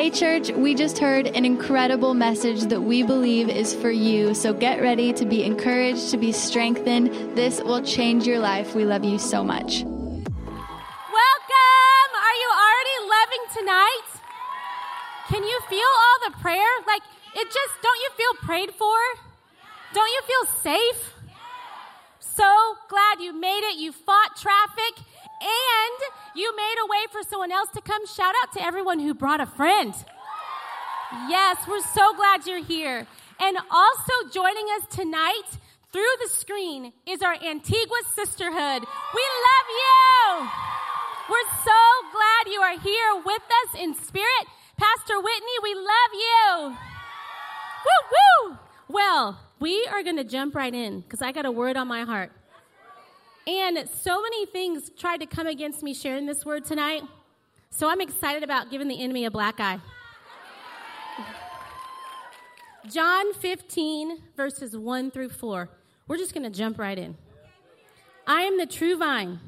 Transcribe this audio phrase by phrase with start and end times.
[0.00, 4.32] Hey, church, we just heard an incredible message that we believe is for you.
[4.32, 7.36] So get ready to be encouraged, to be strengthened.
[7.36, 8.74] This will change your life.
[8.74, 9.82] We love you so much.
[9.82, 10.30] Welcome!
[12.16, 14.08] Are you already loving tonight?
[15.28, 16.72] Can you feel all the prayer?
[16.86, 17.02] Like,
[17.36, 18.96] it just, don't you feel prayed for?
[19.92, 21.19] Don't you feel safe?
[22.34, 23.78] So glad you made it.
[23.78, 25.04] You fought traffic
[25.40, 25.98] and
[26.34, 28.06] you made a way for someone else to come.
[28.06, 29.94] Shout out to everyone who brought a friend.
[31.28, 33.06] Yes, we're so glad you're here.
[33.40, 35.58] And also joining us tonight
[35.92, 38.82] through the screen is our Antigua sisterhood.
[39.14, 40.48] We love you.
[41.30, 41.80] We're so
[42.12, 44.46] glad you are here with us in spirit.
[44.76, 46.76] Pastor Whitney, we love you.
[47.86, 48.58] Woo woo.
[48.88, 52.02] Well, we are going to jump right in because I got a word on my
[52.02, 52.32] heart.
[53.46, 57.02] And so many things tried to come against me sharing this word tonight.
[57.70, 59.78] So I'm excited about giving the enemy a black eye.
[62.88, 65.68] John 15, verses 1 through 4.
[66.08, 67.16] We're just going to jump right in.
[68.26, 69.38] I am the true vine,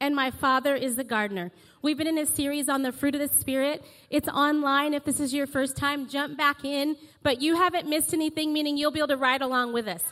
[0.00, 1.50] and my Father is the gardener.
[1.82, 3.84] We've been in a series on the fruit of the Spirit.
[4.10, 4.94] It's online.
[4.94, 6.96] If this is your first time, jump back in.
[7.22, 10.02] But you haven't missed anything, meaning you'll be able to ride along with us.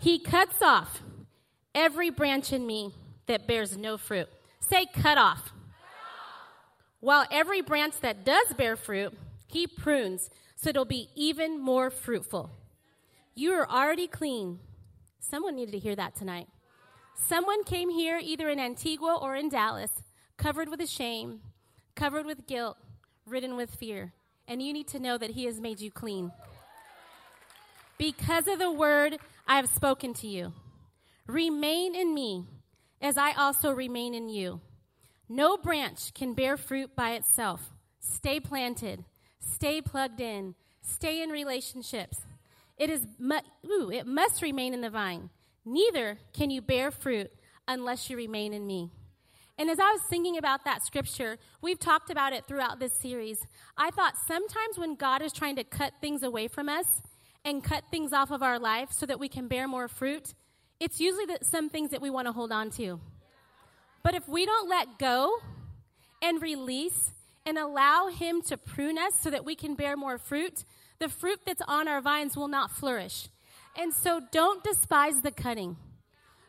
[0.00, 1.02] He cuts off
[1.74, 2.92] every branch in me
[3.26, 4.28] that bears no fruit.
[4.60, 5.52] Say, cut off.
[7.00, 12.50] While every branch that does bear fruit, he prunes so it'll be even more fruitful.
[13.34, 14.58] You are already clean.
[15.18, 16.48] Someone needed to hear that tonight.
[17.28, 19.90] Someone came here either in Antigua or in Dallas,
[20.36, 21.40] covered with shame,
[21.94, 22.76] covered with guilt,
[23.26, 24.12] ridden with fear.
[24.48, 26.32] And you need to know that he has made you clean.
[27.98, 30.52] Because of the word I have spoken to you.
[31.26, 32.46] Remain in me,
[33.00, 34.60] as I also remain in you.
[35.28, 37.70] No branch can bear fruit by itself.
[38.00, 39.04] Stay planted,
[39.38, 42.18] stay plugged in, stay in relationships.
[42.76, 45.30] It, is mu- ooh, it must remain in the vine.
[45.64, 47.30] Neither can you bear fruit
[47.68, 48.90] unless you remain in me.
[49.58, 53.38] And as I was thinking about that scripture, we've talked about it throughout this series.
[53.76, 56.86] I thought sometimes when God is trying to cut things away from us
[57.44, 60.32] and cut things off of our life so that we can bear more fruit,
[60.80, 63.00] it's usually the, some things that we want to hold on to.
[64.02, 65.38] But if we don't let go
[66.22, 67.12] and release
[67.44, 70.64] and allow Him to prune us so that we can bear more fruit,
[70.98, 73.28] the fruit that's on our vines will not flourish.
[73.76, 75.76] And so don't despise the cutting.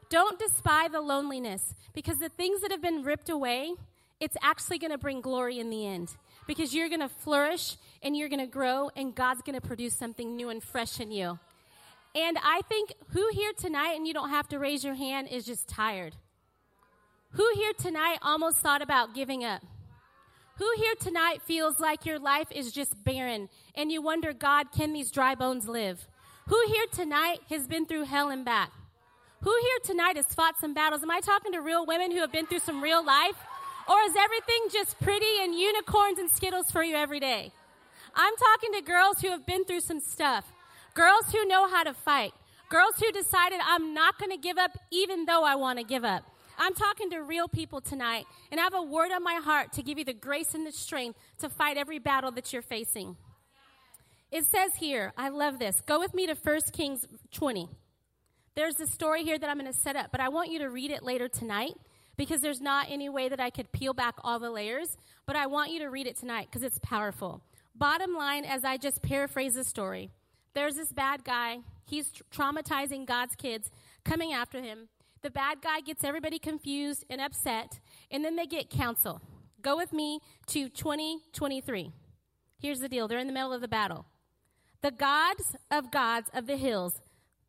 [0.09, 3.73] Don't despise the loneliness because the things that have been ripped away,
[4.19, 6.15] it's actually going to bring glory in the end
[6.47, 9.95] because you're going to flourish and you're going to grow and God's going to produce
[9.95, 11.39] something new and fresh in you.
[12.13, 15.45] And I think who here tonight, and you don't have to raise your hand, is
[15.45, 16.15] just tired?
[17.31, 19.61] Who here tonight almost thought about giving up?
[20.57, 24.91] Who here tonight feels like your life is just barren and you wonder, God, can
[24.91, 26.05] these dry bones live?
[26.51, 28.73] Who here tonight has been through hell and back?
[29.39, 31.01] Who here tonight has fought some battles?
[31.01, 33.37] Am I talking to real women who have been through some real life?
[33.87, 37.53] Or is everything just pretty and unicorns and skittles for you every day?
[38.13, 40.43] I'm talking to girls who have been through some stuff.
[40.93, 42.33] Girls who know how to fight.
[42.67, 46.03] Girls who decided, I'm not going to give up even though I want to give
[46.03, 46.25] up.
[46.59, 49.81] I'm talking to real people tonight, and I have a word on my heart to
[49.81, 53.15] give you the grace and the strength to fight every battle that you're facing.
[54.31, 55.81] It says here, I love this.
[55.85, 57.67] Go with me to 1 Kings 20.
[58.55, 60.69] There's a story here that I'm going to set up, but I want you to
[60.69, 61.73] read it later tonight
[62.15, 65.47] because there's not any way that I could peel back all the layers, but I
[65.47, 67.41] want you to read it tonight because it's powerful.
[67.75, 70.11] Bottom line, as I just paraphrase the story,
[70.53, 71.59] there's this bad guy.
[71.85, 73.69] He's traumatizing God's kids,
[74.05, 74.87] coming after him.
[75.23, 79.21] The bad guy gets everybody confused and upset, and then they get counsel.
[79.61, 81.91] Go with me to 2023.
[82.59, 84.05] Here's the deal they're in the middle of the battle.
[84.81, 87.01] The gods of gods of the hills,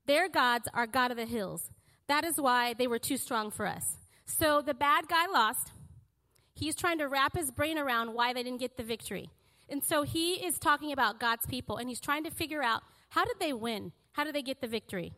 [0.07, 1.71] their gods are God of the hills.
[2.07, 3.97] That is why they were too strong for us.
[4.27, 5.73] So the bad guy lost.
[6.55, 9.31] He's trying to wrap his brain around why they didn't get the victory.
[9.69, 13.25] And so he is talking about God's people, and he's trying to figure out how
[13.25, 13.93] did they win?
[14.13, 15.15] How did they get the victory?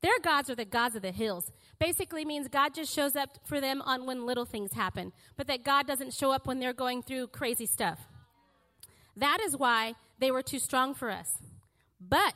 [0.00, 1.52] Their gods are the gods of the hills.
[1.78, 5.62] Basically means God just shows up for them on when little things happen, but that
[5.62, 8.00] God doesn't show up when they're going through crazy stuff.
[9.16, 11.38] That is why they were too strong for us.
[12.08, 12.34] But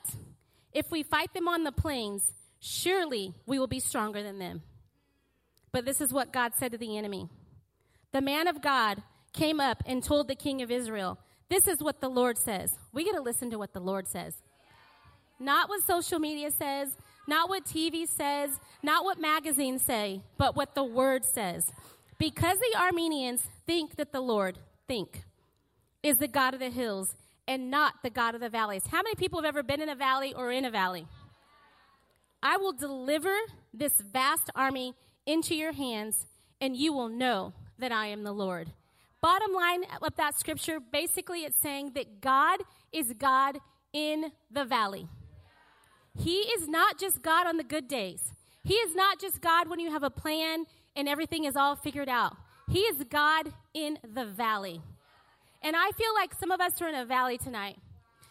[0.73, 4.63] if we fight them on the plains, surely we will be stronger than them.
[5.73, 7.29] But this is what God said to the enemy.
[8.13, 9.03] The man of God
[9.33, 11.19] came up and told the king of Israel,
[11.49, 12.79] This is what the Lord says.
[12.93, 14.35] We got to listen to what the Lord says.
[15.39, 16.97] Not what social media says,
[17.29, 18.51] not what TV says,
[18.83, 21.71] not what magazines say, but what the Word says.
[22.19, 24.59] Because the Arameans think that the Lord
[24.89, 25.25] think
[26.03, 27.15] is the God of the hills
[27.49, 28.87] and not the God of the valleys.
[28.89, 31.07] How many people have ever been in a valley or in a valley?
[32.43, 33.35] I will deliver
[33.73, 34.95] this vast army
[35.27, 36.27] into your hands,
[36.61, 38.71] and you will know that I am the Lord.
[39.21, 42.61] Bottom line of that scripture, basically, it's saying that God
[42.93, 43.59] is God
[43.93, 45.09] in the valley.
[46.19, 48.21] He is not just God on the good days.
[48.65, 50.65] He is not just God when you have a plan
[50.95, 52.37] and everything is all figured out.
[52.69, 54.81] He is God in the valley.
[55.67, 57.77] And I feel like some of us are in a valley tonight.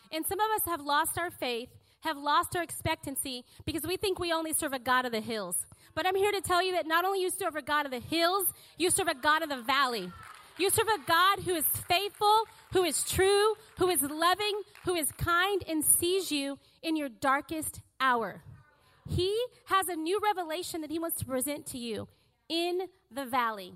[0.10, 1.68] And some of us have lost our faith,
[2.00, 5.58] have lost our expectancy because we think we only serve a God of the hills.
[5.96, 8.00] But I'm here to tell you that not only you serve a God of the
[8.00, 10.10] hills, you serve a God of the valley.
[10.58, 15.12] You serve a God who is faithful, who is true, who is loving, who is
[15.18, 18.44] kind, and sees you in your darkest hour.
[19.10, 22.08] He has a new revelation that he wants to present to you
[22.48, 23.74] in the valley.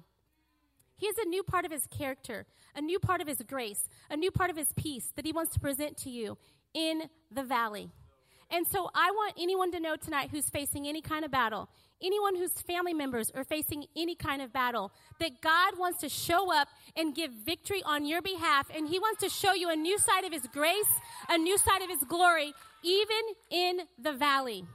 [0.99, 4.17] He has a new part of his character, a new part of his grace, a
[4.17, 6.37] new part of his peace that he wants to present to you
[6.73, 7.89] in the valley.
[8.51, 11.69] And so I want anyone to know tonight who's facing any kind of battle,
[12.01, 16.53] anyone whose family members are facing any kind of battle, that God wants to show
[16.53, 18.67] up and give victory on your behalf.
[18.75, 20.91] And He wants to show you a new side of His grace,
[21.29, 22.53] a new side of His glory,
[22.83, 24.65] even in the valley.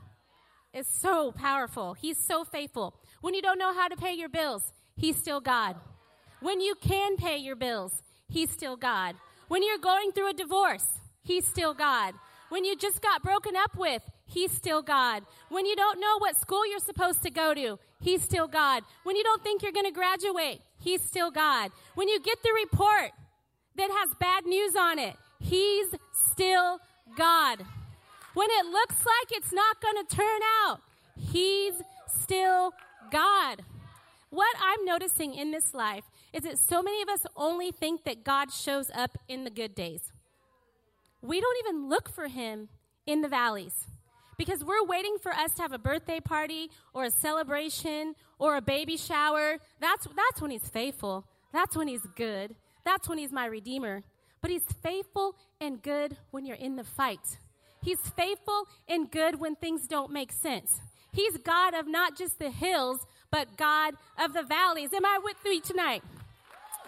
[0.73, 1.95] It's so powerful.
[1.95, 2.95] He's so faithful.
[3.21, 4.63] When you don't know how to pay your bills,
[4.97, 5.77] He's still God.
[6.45, 9.15] When you can pay your bills, He's still God.
[9.49, 10.87] When you're going through a divorce,
[11.23, 12.13] He's still God.
[12.51, 15.23] When you just got broken up with, He's still God.
[15.49, 18.83] When you don't know what school you're supposed to go to, He's still God.
[19.05, 21.71] When you don't think you're going to graduate, He's still God.
[21.95, 23.13] When you get the report
[23.77, 25.87] that has bad news on it, He's
[26.31, 26.79] still
[27.17, 27.65] God.
[28.35, 30.81] When it looks like it's not going to turn out,
[31.17, 31.73] He's
[32.07, 32.75] still
[33.11, 33.63] God.
[34.29, 36.05] What I'm noticing in this life
[36.35, 39.75] is that so many of us only think that God shows up in the good
[39.75, 40.13] days.
[41.23, 42.69] We don't even look for Him
[43.07, 43.87] in the valleys
[44.37, 48.61] because we're waiting for us to have a birthday party or a celebration or a
[48.61, 49.59] baby shower.
[49.81, 51.25] That's, that's when he's faithful.
[51.53, 52.57] That's when he's good.
[52.85, 54.03] That's when he's my redeemer.
[54.43, 57.39] But he's faithful and good when you're in the fight.
[57.81, 60.81] He's faithful and good when things don't make sense.
[61.13, 64.93] He's God of not just the hills, but God of the valleys.
[64.93, 66.03] Am I with you tonight?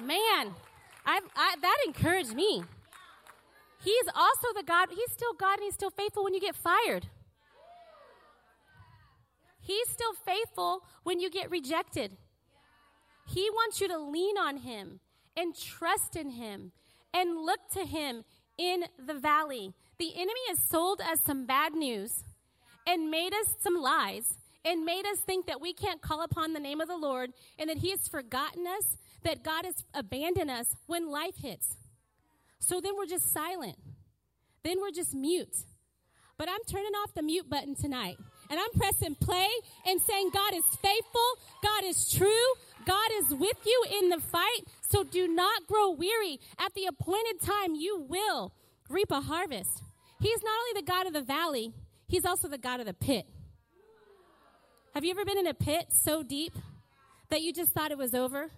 [0.01, 0.55] Man,
[1.05, 2.65] I, I, that encouraged me.
[3.83, 7.07] He's also the God, he's still God and he's still faithful when you get fired.
[9.61, 12.13] He's still faithful when you get rejected.
[13.27, 15.01] He wants you to lean on Him
[15.37, 16.71] and trust in Him
[17.13, 18.25] and look to Him
[18.57, 19.75] in the valley.
[19.99, 22.23] The enemy has sold us some bad news
[22.87, 24.35] and made us some lies
[24.67, 27.71] and made us think that we can't call upon the name of the Lord and
[27.71, 31.77] that He has forgotten us, that God has abandoned us when life hits.
[32.59, 33.77] So then we're just silent.
[34.65, 35.57] Then we're just mute.
[36.37, 38.17] But I'm turning off the mute button tonight.
[38.51, 39.49] And I'm pressing play
[39.87, 41.31] and saying, God is faithful.
[41.63, 42.47] God is true.
[42.85, 44.61] God is with you in the fight.
[44.89, 46.41] So do not grow weary.
[46.59, 48.53] At the appointed time, you will
[48.89, 49.83] reap a harvest.
[50.21, 51.73] He's not only the God of the valley,
[52.09, 53.27] He's also the God of the pit.
[54.97, 56.55] Have you ever been in a pit so deep
[57.29, 58.49] that you just thought it was over?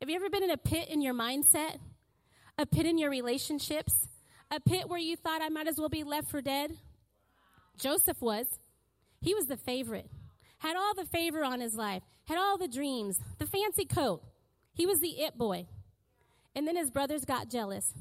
[0.00, 1.76] Have you ever been in a pit in your mindset?
[2.56, 3.92] A pit in your relationships?
[4.50, 6.78] A pit where you thought I might as well be left for dead?
[7.76, 8.46] Joseph was.
[9.20, 10.10] He was the favorite.
[10.56, 14.22] Had all the favor on his life, had all the dreams, the fancy coat.
[14.72, 15.66] He was the it boy.
[16.54, 17.92] And then his brothers got jealous,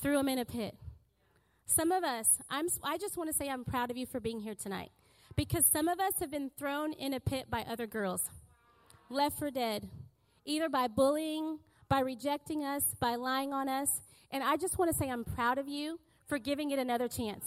[0.00, 0.76] threw him in a pit.
[1.66, 4.40] Some of us, I'm, I just want to say I'm proud of you for being
[4.40, 4.92] here tonight
[5.36, 8.22] because some of us have been thrown in a pit by other girls,
[9.10, 9.88] left for dead,
[10.44, 11.58] either by bullying,
[11.88, 13.88] by rejecting us, by lying on us.
[14.30, 17.44] And I just want to say I'm proud of you for giving it another chance.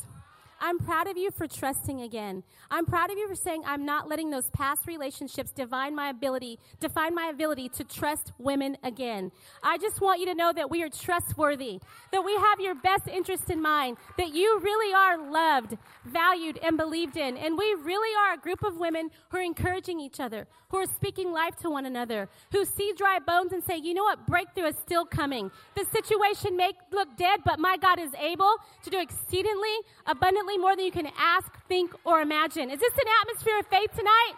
[0.59, 2.43] I'm proud of you for trusting again.
[2.71, 6.59] I'm proud of you for saying I'm not letting those past relationships define my ability,
[6.79, 9.31] define my ability to trust women again.
[9.61, 11.79] I just want you to know that we are trustworthy,
[12.11, 16.77] that we have your best interest in mind, that you really are loved, valued, and
[16.77, 17.37] believed in.
[17.37, 20.85] And we really are a group of women who are encouraging each other, who are
[20.85, 24.25] speaking life to one another, who see dry bones and say, you know what?
[24.25, 25.51] Breakthrough is still coming.
[25.75, 30.75] The situation may look dead, but my God is able to do exceedingly abundantly more
[30.75, 32.69] than you can ask, think, or imagine.
[32.69, 34.33] Is this an atmosphere of faith tonight?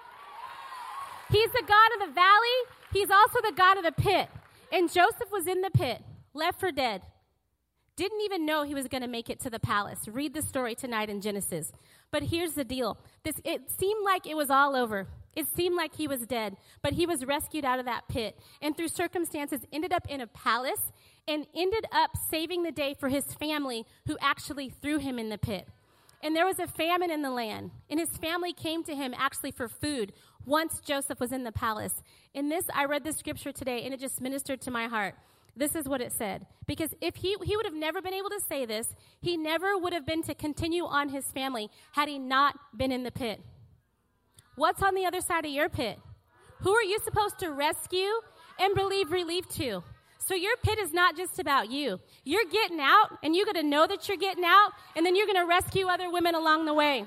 [1.29, 2.57] He's the God of the valley.
[2.93, 4.29] He's also the God of the pit.
[4.71, 6.01] And Joseph was in the pit,
[6.33, 7.01] left for dead.
[7.95, 10.07] Didn't even know he was going to make it to the palace.
[10.07, 11.71] Read the story tonight in Genesis.
[12.11, 12.97] But here's the deal.
[13.23, 15.07] This it seemed like it was all over.
[15.35, 18.75] It seemed like he was dead, but he was rescued out of that pit and
[18.75, 20.81] through circumstances ended up in a palace
[21.27, 25.37] and ended up saving the day for his family who actually threw him in the
[25.37, 25.67] pit.
[26.23, 29.51] And there was a famine in the land, and his family came to him actually
[29.51, 30.13] for food
[30.45, 32.01] once Joseph was in the palace.
[32.33, 35.15] In this, I read this scripture today, and it just ministered to my heart.
[35.55, 36.45] This is what it said.
[36.65, 39.93] Because if he, he would have never been able to say this, he never would
[39.93, 43.41] have been to continue on his family had he not been in the pit.
[44.55, 45.99] What's on the other side of your pit?
[46.61, 48.09] Who are you supposed to rescue
[48.59, 49.83] and believe relief to?
[50.27, 52.01] So your pit is not just about you.
[52.25, 55.25] You're getting out, and you got to know that you're getting out, and then you're
[55.25, 57.05] going to rescue other women along the way.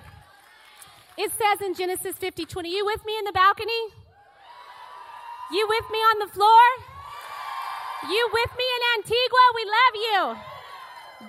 [1.19, 3.83] It says in Genesis 50 20, you with me in the balcony?
[5.53, 6.63] You with me on the floor?
[8.09, 9.45] You with me in Antigua?
[9.55, 10.39] We love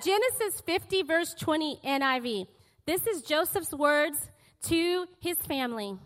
[0.00, 2.46] Genesis 50, verse 20, NIV.
[2.86, 4.30] This is Joseph's words
[4.62, 5.98] to his family.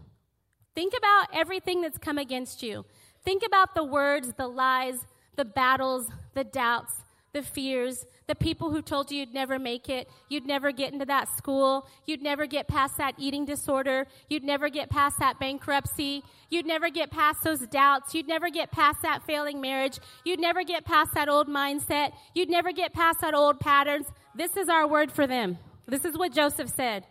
[0.74, 2.84] Think about everything that's come against you.
[3.24, 6.92] Think about the words, the lies, the battles, the doubts,
[7.32, 11.04] the fears, the people who told you you'd never make it, you'd never get into
[11.04, 16.22] that school, you'd never get past that eating disorder, you'd never get past that bankruptcy,
[16.48, 20.64] you'd never get past those doubts, you'd never get past that failing marriage, you'd never
[20.64, 24.06] get past that old mindset, you'd never get past that old patterns.
[24.34, 25.58] This is our word for them.
[25.86, 27.04] This is what Joseph said.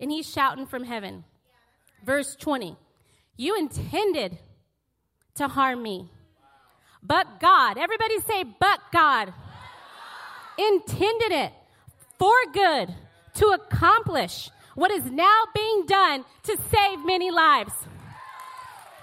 [0.00, 1.24] And he's shouting from heaven.
[2.04, 2.76] Verse 20
[3.36, 4.38] You intended
[5.36, 6.10] to harm me
[7.02, 7.78] but God.
[7.78, 9.32] Everybody say, but God.
[10.58, 11.52] Intended it
[12.18, 12.94] for good
[13.34, 17.72] to accomplish what is now being done to save many lives.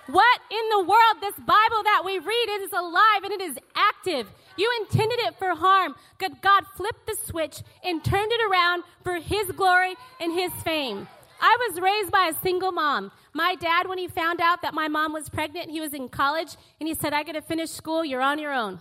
[0.08, 1.18] What in the world?
[1.22, 4.28] This Bible that we read is alive and it is active.
[4.58, 5.96] You intended it for harm.
[6.18, 11.08] God, God flipped the switch and turned it around for His glory and His fame.
[11.42, 13.12] I was raised by a single mom.
[13.34, 16.56] My dad, when he found out that my mom was pregnant, he was in college,
[16.80, 18.78] and he said, I got to finish school, you're on your own.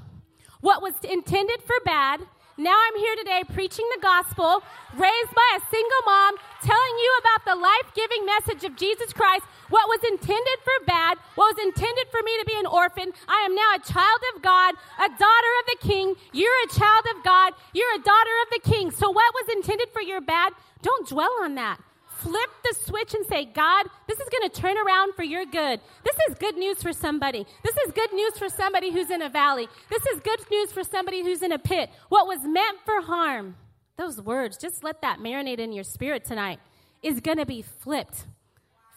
[0.61, 2.21] What was intended for bad,
[2.59, 7.43] now I'm here today preaching the gospel, raised by a single mom, telling you about
[7.49, 9.45] the life giving message of Jesus Christ.
[9.71, 13.49] What was intended for bad, what was intended for me to be an orphan, I
[13.49, 16.15] am now a child of God, a daughter of the king.
[16.33, 18.91] You're a child of God, you're a daughter of the king.
[18.91, 21.81] So, what was intended for your bad, don't dwell on that
[22.23, 25.81] flip the switch and say, God, this is going to turn around for your good.
[26.05, 27.45] This is good news for somebody.
[27.63, 29.69] This is good news for somebody who's in a valley.
[29.91, 31.91] This is good news for somebody who's in a pit.
[32.09, 33.57] What was meant for harm,
[33.97, 36.61] those words, just let that marinate in your spirit tonight,
[37.03, 38.27] is going to be flipped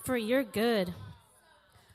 [0.03, 0.94] for your good.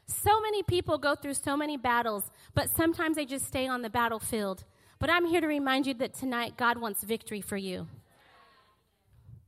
[0.06, 3.90] So many people go through so many battles, but sometimes they just stay on the
[3.90, 4.64] battlefield.
[4.98, 7.86] But I'm here to remind you that tonight God wants victory for you.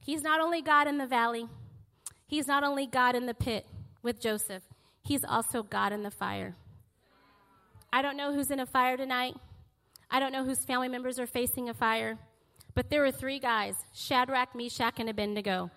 [0.05, 1.49] He's not only God in the valley,
[2.33, 3.67] He's not only God in the pit
[4.03, 4.63] with Joseph,
[5.03, 6.57] He's also God in the fire.
[7.93, 9.35] I don't know who's in a fire tonight.
[10.11, 12.17] I don't know whose family members are facing a fire.
[12.75, 15.71] But there were three guys Shadrach, Meshach, and Abednego.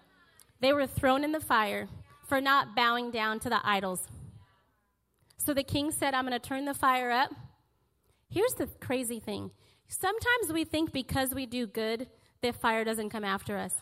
[0.61, 1.89] They were thrown in the fire
[2.25, 4.07] for not bowing down to the idols.
[5.35, 7.31] So the king said, I'm going to turn the fire up.
[8.29, 9.51] Here's the crazy thing
[9.89, 12.07] sometimes we think because we do good,
[12.41, 13.73] the fire doesn't come after us.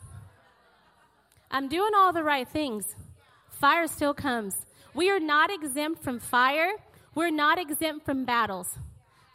[1.54, 2.96] I'm doing all the right things.
[3.52, 4.56] Fire still comes.
[4.96, 6.72] We are not exempt from fire.
[7.14, 8.80] We're not exempt from battles.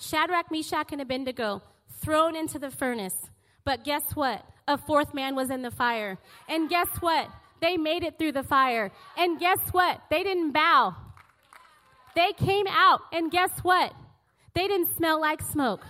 [0.00, 1.62] Shadrach, Meshach, and Abednego
[2.00, 3.14] thrown into the furnace.
[3.64, 4.44] But guess what?
[4.66, 6.18] A fourth man was in the fire.
[6.48, 7.30] And guess what?
[7.60, 8.90] They made it through the fire.
[9.16, 10.00] And guess what?
[10.10, 10.96] They didn't bow.
[12.16, 13.00] They came out.
[13.12, 13.94] And guess what?
[14.54, 15.84] They didn't smell like smoke.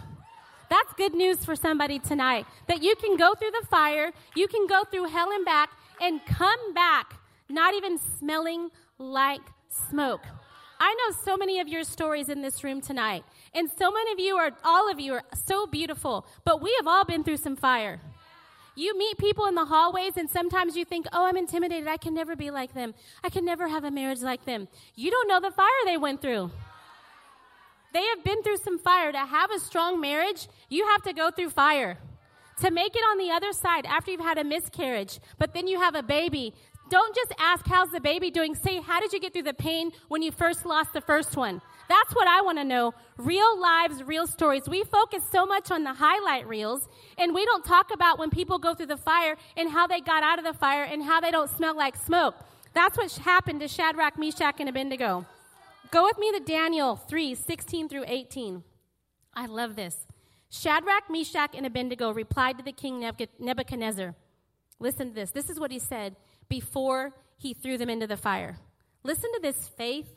[0.69, 2.45] That's good news for somebody tonight.
[2.67, 5.71] That you can go through the fire, you can go through hell and back,
[6.01, 10.23] and come back not even smelling like smoke.
[10.81, 14.21] I know so many of your stories in this room tonight, and so many of
[14.21, 17.57] you are, all of you are so beautiful, but we have all been through some
[17.57, 18.01] fire.
[18.77, 21.89] You meet people in the hallways, and sometimes you think, oh, I'm intimidated.
[21.89, 22.95] I can never be like them.
[23.25, 24.69] I can never have a marriage like them.
[24.95, 26.53] You don't know the fire they went through.
[27.93, 29.11] They have been through some fire.
[29.11, 31.99] To have a strong marriage, you have to go through fire
[32.61, 35.81] to make it on the other side after you've had a miscarriage, but then you
[35.81, 36.55] have a baby.
[36.91, 38.55] Don't just ask, how's the baby doing?
[38.55, 41.61] Say, how did you get through the pain when you first lost the first one?
[41.89, 42.95] That's what I want to know.
[43.17, 44.69] Real lives, real stories.
[44.69, 48.59] We focus so much on the highlight reels, and we don't talk about when people
[48.59, 51.31] go through the fire and how they got out of the fire and how they
[51.31, 52.35] don't smell like smoke.
[52.75, 55.27] That's what happened to Shadrach, Meshach, and Abednego.
[55.91, 58.63] Go with me to Daniel 3 16 through 18.
[59.35, 60.08] I love this.
[60.51, 63.01] Shadrach, Meshach, and Abednego replied to the king
[63.39, 64.15] Nebuchadnezzar.
[64.81, 65.31] Listen to this.
[65.31, 66.17] This is what he said
[66.49, 68.59] before he threw them into the fire.
[69.03, 70.09] Listen to this faith.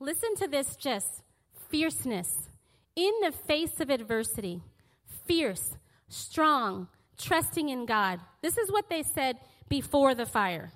[0.00, 1.22] Listen to this just
[1.68, 2.50] fierceness
[2.94, 4.62] in the face of adversity.
[5.26, 5.76] fierce,
[6.08, 8.20] strong, trusting in God.
[8.42, 10.72] This is what they said before the fire.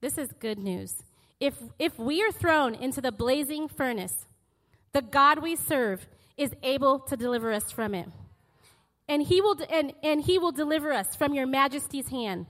[0.00, 0.94] This is good news.
[1.40, 4.26] If, if we are thrown into the blazing furnace,
[4.92, 6.06] the God we serve
[6.36, 8.08] is able to deliver us from it.
[9.08, 12.46] And he will, and, and he will deliver us from your majesty's hand.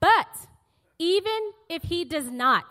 [0.00, 0.28] But
[0.98, 2.64] even if he does not,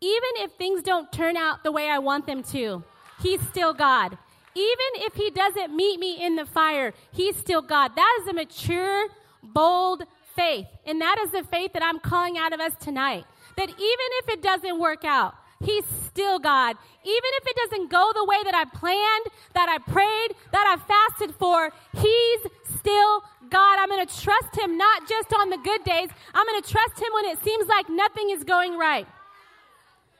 [0.00, 2.84] even if things don't turn out the way I want them to,
[3.22, 4.18] he's still God.
[4.54, 7.92] Even if he doesn't meet me in the fire, he's still God.
[7.94, 9.06] That is a mature,
[9.42, 10.66] bold faith.
[10.84, 13.24] And that is the faith that I'm calling out of us tonight.
[13.56, 16.76] That even if it doesn't work out, He's still God.
[17.02, 20.76] Even if it doesn't go the way that I planned, that I prayed, that I
[20.76, 23.78] fasted for, He's still God.
[23.78, 26.98] I'm going to trust Him not just on the good days, I'm going to trust
[26.98, 29.06] Him when it seems like nothing is going right.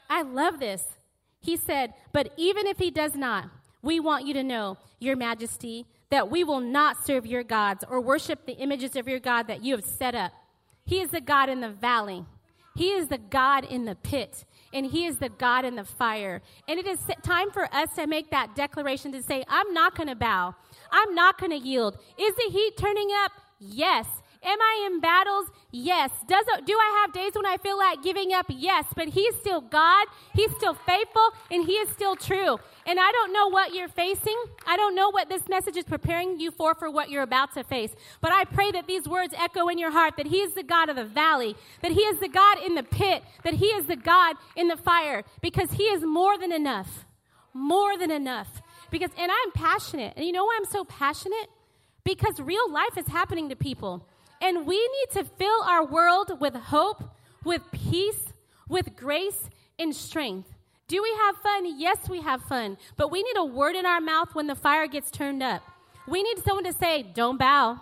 [0.08, 0.84] I love this.
[1.40, 3.50] He said, But even if He does not,
[3.82, 8.00] we want you to know, Your Majesty, that we will not serve your gods or
[8.00, 10.32] worship the images of your God that you have set up.
[10.84, 12.24] He is the God in the valley.
[12.76, 14.44] He is the God in the pit
[14.76, 16.42] and He is the God in the fire.
[16.68, 20.08] And it is time for us to make that declaration to say, I'm not going
[20.08, 20.54] to bow.
[20.92, 21.96] I'm not going to yield.
[22.18, 23.32] Is the heat turning up?
[23.58, 24.06] Yes.
[24.46, 25.50] Am I in battles?
[25.72, 26.10] Yes.
[26.28, 28.46] Does do I have days when I feel like giving up?
[28.48, 28.84] Yes.
[28.94, 30.06] But He's still God.
[30.34, 32.56] He's still faithful and He is still true.
[32.86, 34.36] And I don't know what you're facing.
[34.64, 37.64] I don't know what this message is preparing you for, for what you're about to
[37.64, 37.90] face.
[38.20, 40.88] But I pray that these words echo in your heart that He is the God
[40.88, 43.96] of the valley, that He is the God in the pit, that He is the
[43.96, 47.04] God in the fire, because He is more than enough.
[47.52, 48.62] More than enough.
[48.92, 50.12] Because, and I'm passionate.
[50.16, 51.48] And you know why I'm so passionate?
[52.04, 54.06] Because real life is happening to people.
[54.40, 57.02] And we need to fill our world with hope,
[57.44, 58.24] with peace,
[58.68, 60.52] with grace, and strength.
[60.88, 61.78] Do we have fun?
[61.78, 62.76] Yes, we have fun.
[62.96, 65.62] But we need a word in our mouth when the fire gets turned up.
[66.06, 67.80] We need someone to say, Don't bow.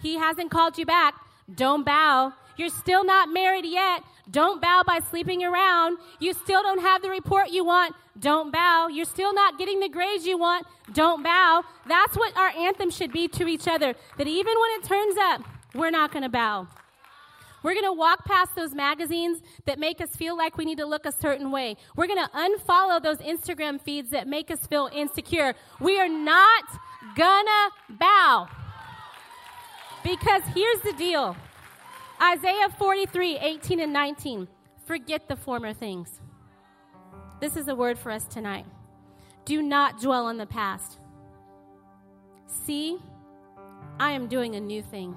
[0.00, 1.14] He hasn't called you back.
[1.52, 2.32] Don't bow.
[2.56, 4.02] You're still not married yet.
[4.30, 5.98] Don't bow by sleeping around.
[6.18, 7.94] You still don't have the report you want.
[8.18, 8.88] Don't bow.
[8.88, 10.66] You're still not getting the grades you want.
[10.92, 11.62] Don't bow.
[11.86, 13.94] That's what our anthem should be to each other.
[14.16, 15.42] That even when it turns up,
[15.76, 16.66] we're not going to bow.
[17.62, 20.86] We're going to walk past those magazines that make us feel like we need to
[20.86, 21.76] look a certain way.
[21.96, 25.54] We're going to unfollow those Instagram feeds that make us feel insecure.
[25.80, 26.64] We are not
[27.14, 28.48] gonna bow.
[30.02, 31.36] Because here's the deal
[32.22, 34.48] Isaiah 43 18 and 19.
[34.84, 36.20] Forget the former things.
[37.40, 38.66] This is a word for us tonight.
[39.44, 40.98] Do not dwell on the past.
[42.46, 42.98] See,
[43.98, 45.16] I am doing a new thing.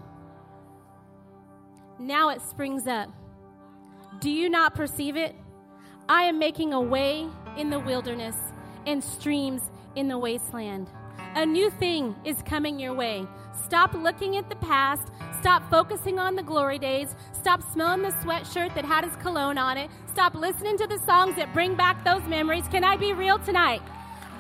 [2.00, 3.10] Now it springs up.
[4.22, 5.36] Do you not perceive it?
[6.08, 8.38] I am making a way in the wilderness
[8.86, 9.62] and streams
[9.96, 10.90] in the wasteland.
[11.36, 13.28] A new thing is coming your way.
[13.66, 15.12] Stop looking at the past.
[15.42, 17.16] Stop focusing on the glory days.
[17.34, 19.90] Stop smelling the sweatshirt that had his cologne on it.
[20.08, 22.68] Stop listening to the songs that bring back those memories.
[22.70, 23.82] Can I be real tonight?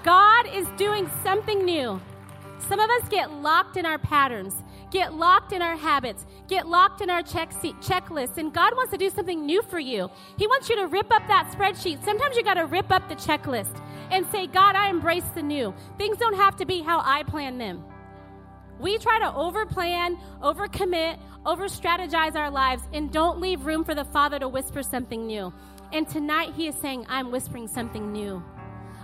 [0.04, 2.00] God is doing something new.
[2.69, 4.56] Some of us get locked in our patterns
[4.91, 8.97] get locked in our habits, get locked in our check checklists, and God wants to
[8.97, 10.10] do something new for you.
[10.38, 12.04] He wants you to rip up that spreadsheet.
[12.04, 15.73] Sometimes you got to rip up the checklist and say, God, I embrace the new.
[15.97, 17.84] Things don't have to be how I plan them.
[18.80, 24.06] We try to overplan, overcommit, over strategize our lives, and don't leave room for the
[24.06, 25.54] Father to whisper something new.
[25.91, 28.43] And tonight, He is saying, I'm whispering something new.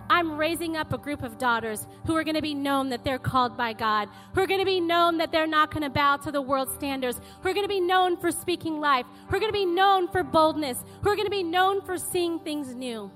[0.09, 3.17] I'm raising up a group of daughters who are going to be known that they're
[3.17, 6.17] called by God, who are going to be known that they're not going to bow
[6.17, 9.39] to the world standards, who are going to be known for speaking life, who are
[9.39, 12.75] going to be known for boldness, who are going to be known for seeing things
[12.75, 13.11] new.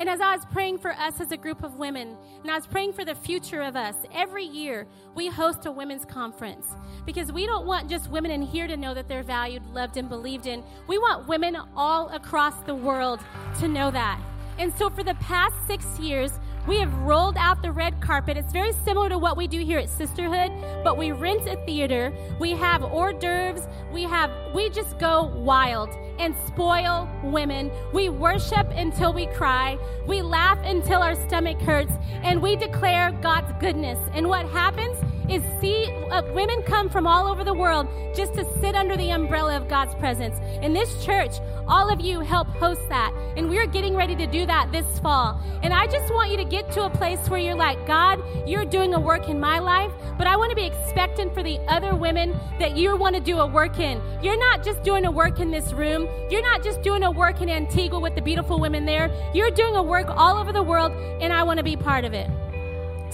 [0.00, 2.66] And as I was praying for us as a group of women, and I was
[2.66, 6.66] praying for the future of us, every year we host a women's conference
[7.04, 10.08] because we don't want just women in here to know that they're valued, loved, and
[10.08, 10.62] believed in.
[10.86, 13.20] We want women all across the world
[13.60, 14.18] to know that.
[14.60, 18.36] And so for the past six years, we have rolled out the red carpet.
[18.36, 20.52] It's very similar to what we do here at Sisterhood,
[20.84, 22.12] but we rent a theater.
[22.38, 23.66] We have hors d'oeuvres.
[23.90, 27.70] We have, we just go wild and spoil women.
[27.94, 29.78] We worship until we cry.
[30.06, 33.98] We laugh until our stomach hurts and we declare God's goodness.
[34.12, 34.98] And what happens
[35.30, 39.10] is see uh, women come from all over the world just to sit under the
[39.10, 40.36] umbrella of God's presence.
[40.62, 41.34] In this church,
[41.68, 43.14] all of you help host that.
[43.36, 45.40] And we're getting ready to do that this fall.
[45.62, 48.64] And I just want you to get to a place where you're like, God, you're
[48.64, 51.94] doing a work in my life, but I want to be expectant for the other
[51.94, 54.02] women that you want to do a work in.
[54.20, 56.08] You're not just doing a work in this room.
[56.28, 59.10] You're not just doing a work in Antigua with the beautiful women there.
[59.32, 62.12] You're doing a work all over the world, and I want to be part of
[62.12, 62.28] it.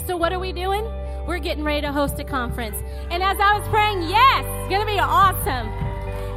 [0.06, 0.86] So, what are we doing?
[1.26, 2.76] We're getting ready to host a conference.
[3.10, 5.68] And as I was praying, yes, it's going to be awesome.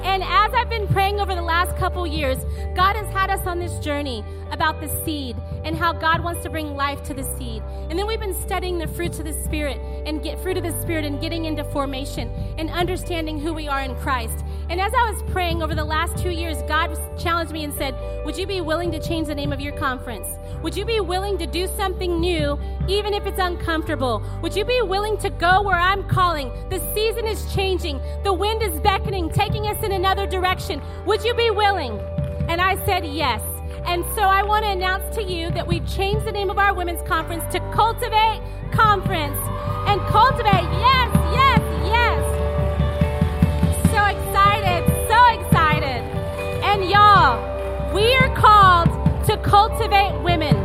[0.04, 2.38] And as I've been praying over the last couple years,
[2.74, 6.50] God has had us on this journey about the seed and how God wants to
[6.50, 7.62] bring life to the seed.
[7.90, 10.82] And then we've been studying the fruits of the Spirit and get fruit of the
[10.82, 14.46] Spirit and getting into formation and understanding who we are in Christ.
[14.70, 17.94] And as I was praying over the last two years, God challenged me and said,
[18.26, 20.28] Would you be willing to change the name of your conference?
[20.62, 24.22] Would you be willing to do something new, even if it's uncomfortable?
[24.42, 26.52] Would you be willing to go where I'm calling?
[26.70, 30.82] The season is changing, the wind is beckoning, taking us in another direction.
[31.06, 31.98] Would you be willing?
[32.50, 33.42] And I said yes.
[33.86, 36.74] And so I want to announce to you that we've changed the name of our
[36.74, 38.42] women's conference to Cultivate
[38.72, 39.40] Conference.
[39.88, 42.20] And cultivate, yes, yes, yes.
[43.94, 46.04] So excited, so excited.
[46.64, 47.40] And y'all,
[47.96, 48.59] we are called
[49.30, 50.56] to cultivate women.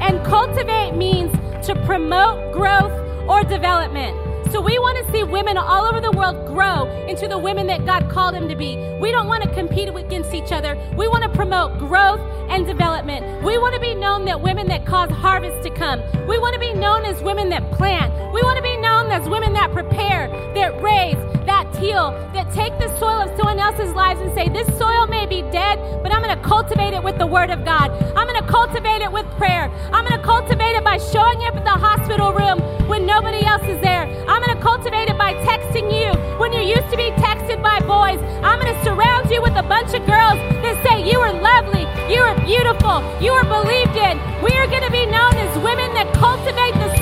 [0.00, 1.30] And cultivate means
[1.66, 2.92] to promote growth
[3.28, 4.16] or development.
[4.50, 7.84] So we want to see women all over the world grow into the women that
[7.84, 8.76] God called them to be.
[8.98, 10.74] We don't want to compete against each other.
[10.96, 13.44] We want to promote growth and development.
[13.44, 16.00] We want to be known that women that cause harvest to come.
[16.26, 18.10] We want to be known as women that plant.
[18.32, 22.72] We want to be known as women that prepare, that raise, that till, that take
[22.78, 26.22] the soil of someone else's lives and say, This soil may be dead, but I'm
[26.22, 27.90] going to cultivate it with the Word of God.
[28.16, 29.70] I'm going to cultivate it with prayer.
[29.92, 33.62] I'm going to cultivate it by showing up at the hospital room when nobody else
[33.64, 34.06] is there.
[34.28, 37.80] I'm going to cultivate it by texting you when you used to be texted by
[37.80, 38.20] boys.
[38.42, 41.84] I'm going to surround you with a bunch of girls that say, You are lovely,
[42.12, 44.16] you are beautiful, you are believed in.
[44.42, 46.93] We are going to be known as women that cultivate the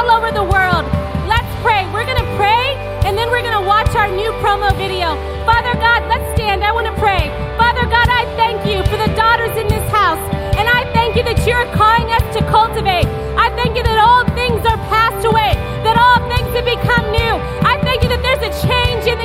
[0.00, 0.88] all over the world.
[1.28, 1.84] Let's pray.
[1.92, 2.72] We're going to pray
[3.04, 5.12] and then we're going to watch our new promo video.
[5.44, 6.64] Father God, let's stand.
[6.64, 7.28] I want to pray.
[7.60, 10.16] Father God, I thank you for the daughters in this house.
[10.56, 13.04] And I thank you that you're calling us to cultivate.
[13.36, 15.52] I thank you that all things are passed away,
[15.84, 17.34] that all things have become new.
[17.68, 19.19] I thank you that there's a change in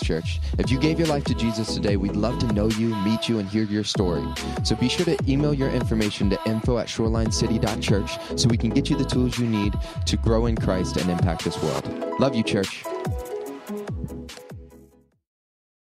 [0.00, 0.40] church.
[0.58, 3.38] If you gave your life to Jesus today, we'd love to know you, meet you,
[3.38, 4.24] and hear your story.
[4.62, 8.88] So be sure to email your information to info at shorelinecity.church so we can get
[8.88, 9.74] you the tools you need
[10.06, 11.86] to grow in Christ and impact this world.
[12.18, 12.85] Love you, church.